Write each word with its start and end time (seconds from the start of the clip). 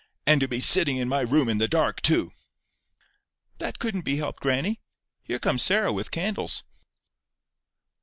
"—and 0.25 0.41
to 0.41 0.47
be 0.47 0.59
sitting 0.59 0.97
in 0.97 1.07
my 1.07 1.21
room 1.21 1.47
in 1.47 1.59
the 1.59 1.67
dark 1.67 2.01
too!" 2.01 2.31
"That 3.59 3.77
couldn't 3.77 4.01
be 4.01 4.17
helped, 4.17 4.41
grannie. 4.41 4.81
Here 5.21 5.37
comes 5.37 5.61
Sarah 5.61 5.93
with 5.93 6.09
candles." 6.09 6.63